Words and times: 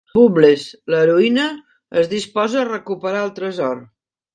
Bubbles, 0.17 0.63
l'heroïna, 0.93 1.47
es 2.03 2.13
disposa 2.17 2.63
a 2.65 2.67
recuperar 2.75 3.25
el 3.31 3.35
tresor. 3.41 3.91